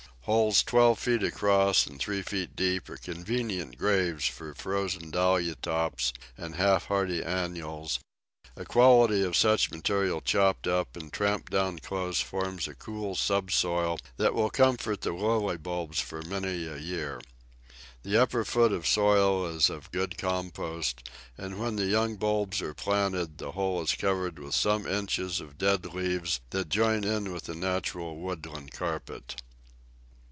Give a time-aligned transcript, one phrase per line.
[0.25, 6.13] Holes twelve feet across and three feet deep are convenient graves for frozen Dahlia tops
[6.37, 7.99] and half hardy Annuals;
[8.55, 13.97] a quantity of such material chopped up and tramped down close forms a cool subsoil
[14.17, 17.19] that will comfort the Lily bulbs for many a year.
[18.03, 22.75] The upper foot of soil is of good compost, and when the young bulbs are
[22.75, 27.45] planted, the whole is covered with some inches of dead leaves that join in with
[27.45, 29.41] the natural woodland carpet.